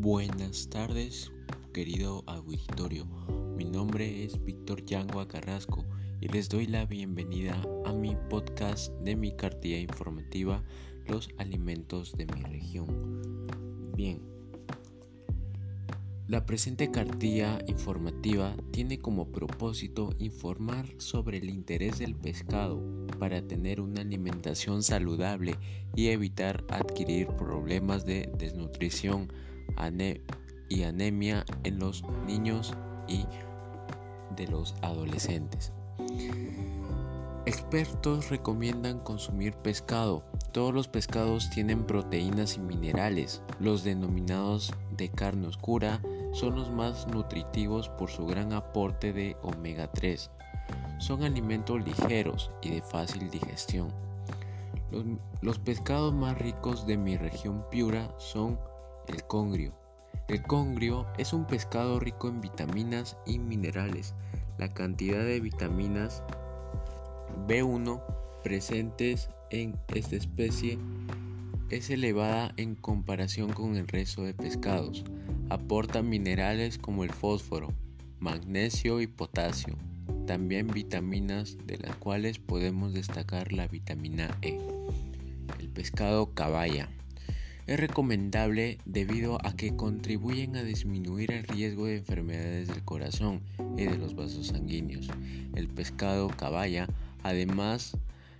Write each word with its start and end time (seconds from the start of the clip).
buenas 0.00 0.70
tardes, 0.70 1.30
querido 1.74 2.24
auditorio. 2.26 3.04
Mi 3.54 3.66
nombre 3.66 4.24
es 4.24 4.42
Víctor 4.42 4.82
Yangua 4.86 5.28
Carrasco 5.28 5.84
y 6.22 6.28
les 6.28 6.48
doy 6.48 6.66
la 6.66 6.86
bienvenida 6.86 7.60
a 7.84 7.92
mi 7.92 8.16
podcast 8.30 8.94
de 9.00 9.14
mi 9.14 9.32
cartilla 9.32 9.78
informativa 9.78 10.64
Los 11.06 11.28
alimentos 11.36 12.16
de 12.16 12.24
mi 12.24 12.42
región. 12.44 13.46
Bien, 13.94 14.22
la 16.28 16.46
presente 16.46 16.90
cartilla 16.90 17.58
informativa 17.66 18.56
tiene 18.70 19.00
como 19.00 19.30
propósito 19.30 20.14
informar 20.18 20.86
sobre 20.96 21.36
el 21.36 21.50
interés 21.50 21.98
del 21.98 22.14
pescado 22.14 22.82
para 23.18 23.46
tener 23.46 23.82
una 23.82 24.00
alimentación 24.00 24.82
saludable 24.82 25.56
y 25.94 26.06
evitar 26.08 26.64
adquirir 26.70 27.26
problemas 27.26 28.06
de 28.06 28.32
desnutrición 28.38 29.30
y 30.68 30.82
anemia 30.84 31.44
en 31.64 31.78
los 31.78 32.04
niños 32.26 32.74
y 33.08 33.26
de 34.36 34.46
los 34.46 34.74
adolescentes. 34.82 35.72
Expertos 37.46 38.30
recomiendan 38.30 39.00
consumir 39.00 39.54
pescado. 39.54 40.22
Todos 40.52 40.72
los 40.74 40.88
pescados 40.88 41.50
tienen 41.50 41.84
proteínas 41.84 42.56
y 42.56 42.60
minerales. 42.60 43.42
Los 43.58 43.82
denominados 43.82 44.72
de 44.96 45.08
carne 45.08 45.48
oscura 45.48 46.00
son 46.32 46.54
los 46.54 46.70
más 46.70 47.08
nutritivos 47.08 47.88
por 47.88 48.10
su 48.10 48.26
gran 48.26 48.52
aporte 48.52 49.12
de 49.12 49.36
omega 49.42 49.90
3. 49.90 50.30
Son 50.98 51.24
alimentos 51.24 51.84
ligeros 51.84 52.50
y 52.62 52.70
de 52.70 52.82
fácil 52.82 53.30
digestión. 53.30 53.88
Los, 54.92 55.04
los 55.40 55.58
pescados 55.58 56.12
más 56.12 56.38
ricos 56.38 56.86
de 56.86 56.96
mi 56.96 57.16
región 57.16 57.64
Piura 57.70 58.14
son 58.18 58.58
el 59.08 59.24
congrio. 59.24 59.74
El 60.28 60.42
congrio 60.42 61.06
es 61.18 61.32
un 61.32 61.46
pescado 61.46 61.98
rico 61.98 62.28
en 62.28 62.40
vitaminas 62.40 63.16
y 63.26 63.38
minerales. 63.38 64.14
La 64.58 64.72
cantidad 64.72 65.24
de 65.24 65.40
vitaminas 65.40 66.22
B1 67.48 68.02
presentes 68.42 69.28
en 69.50 69.78
esta 69.94 70.16
especie 70.16 70.78
es 71.70 71.90
elevada 71.90 72.52
en 72.56 72.74
comparación 72.74 73.52
con 73.52 73.76
el 73.76 73.88
resto 73.88 74.22
de 74.22 74.34
pescados. 74.34 75.04
Aporta 75.48 76.02
minerales 76.02 76.78
como 76.78 77.04
el 77.04 77.10
fósforo, 77.10 77.72
magnesio 78.18 79.00
y 79.00 79.06
potasio. 79.06 79.76
También 80.26 80.68
vitaminas 80.68 81.58
de 81.66 81.78
las 81.78 81.96
cuales 81.96 82.38
podemos 82.38 82.92
destacar 82.92 83.52
la 83.52 83.66
vitamina 83.66 84.36
E. 84.42 84.58
El 85.58 85.68
pescado 85.70 86.34
caballa. 86.34 86.88
Es 87.70 87.78
recomendable 87.78 88.78
debido 88.84 89.38
a 89.46 89.54
que 89.54 89.76
contribuyen 89.76 90.56
a 90.56 90.64
disminuir 90.64 91.30
el 91.30 91.44
riesgo 91.44 91.86
de 91.86 91.98
enfermedades 91.98 92.66
del 92.66 92.82
corazón 92.82 93.42
y 93.76 93.84
de 93.84 93.96
los 93.96 94.16
vasos 94.16 94.48
sanguíneos. 94.48 95.06
El 95.54 95.68
pescado 95.68 96.26
caballa, 96.30 96.88
además, 97.22 97.96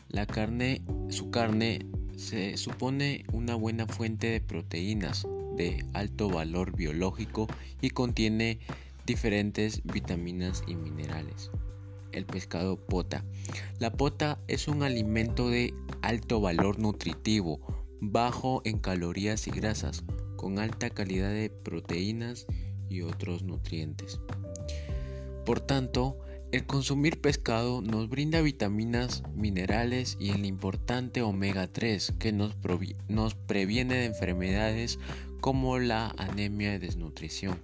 la 0.09 0.27
carne, 0.27 0.83
su 1.11 1.31
carne 1.31 1.87
se 2.17 2.57
supone 2.57 3.25
una 3.33 3.55
buena 3.55 3.87
fuente 3.87 4.27
de 4.27 4.41
proteínas 4.41 5.25
de 5.57 5.87
alto 5.93 6.29
valor 6.29 6.75
biológico 6.75 7.47
y 7.81 7.91
contiene 7.91 8.59
diferentes 9.07 9.83
vitaminas 9.85 10.65
y 10.67 10.75
minerales. 10.75 11.53
El 12.11 12.27
pescado 12.27 12.85
pota. 12.85 13.25
La 13.79 13.93
pota 13.93 14.41
es 14.49 14.67
un 14.67 14.83
alimento 14.83 15.51
de 15.51 15.73
alto 16.03 16.41
valor 16.41 16.81
nutritivo 16.81 17.80
bajo 18.01 18.63
en 18.65 18.79
calorías 18.79 19.47
y 19.47 19.51
grasas, 19.51 20.05
con 20.37 20.59
alta 20.59 20.91
calidad 20.91 21.31
de 21.31 21.51
proteínas 21.51 22.47
y 22.89 23.03
otros 23.03 23.43
nutrientes. 23.43 24.21
Por 25.45 25.61
tanto, 25.61 26.19
el 26.53 26.67
consumir 26.67 27.21
pescado 27.21 27.81
nos 27.81 28.09
brinda 28.09 28.41
vitaminas, 28.41 29.23
minerales 29.35 30.17
y 30.19 30.31
el 30.31 30.45
importante 30.45 31.23
omega 31.23 31.69
3 31.69 32.15
que 32.19 32.33
nos, 32.33 32.57
nos, 33.09 33.35
previene 33.35 33.95
de 33.95 34.05
enfermedades 34.07 34.99
como 35.41 35.79
la 35.79 36.13
anemia 36.19 36.75
y 36.75 36.79
desnutrición 36.79 37.59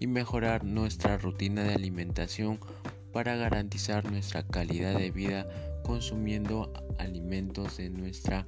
y 0.00 0.08
mejorar 0.08 0.64
nuestra 0.64 1.18
rutina 1.18 1.62
de 1.62 1.74
alimentación 1.74 2.58
para 3.12 3.36
garantizar 3.36 4.10
nuestra 4.10 4.42
calidad 4.42 4.98
de 4.98 5.10
vida 5.10 5.46
consumiendo 5.86 6.72
alimentos 6.98 7.76
de 7.76 7.90
nuestra 7.90 8.44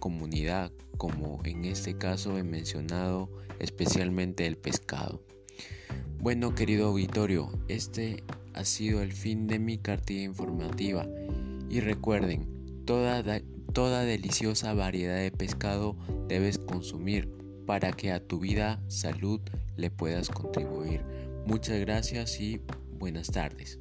comunidad, 0.00 0.72
como 0.96 1.40
en 1.44 1.64
este 1.64 1.96
caso 1.96 2.36
he 2.36 2.42
mencionado 2.42 3.30
especialmente 3.60 4.46
el 4.46 4.56
pescado. 4.56 5.22
Bueno, 6.18 6.54
querido 6.56 6.88
auditorio, 6.88 7.52
este 7.68 8.24
ha 8.54 8.64
sido 8.64 9.02
el 9.02 9.12
fin 9.12 9.46
de 9.46 9.60
mi 9.60 9.78
cartilla 9.78 10.24
informativa 10.24 11.06
y 11.68 11.78
recuerden, 11.78 12.84
toda, 12.84 13.40
toda 13.72 14.02
deliciosa 14.02 14.74
variedad 14.74 15.18
de 15.18 15.30
pescado 15.30 15.96
debes 16.26 16.58
consumir 16.58 17.30
para 17.66 17.92
que 17.92 18.10
a 18.10 18.26
tu 18.26 18.40
vida, 18.40 18.82
salud 18.88 19.40
le 19.76 19.90
puedas 19.90 20.28
contribuir. 20.28 21.04
Muchas 21.46 21.78
gracias 21.78 22.40
y 22.40 22.60
buenas 22.98 23.28
tardes. 23.28 23.78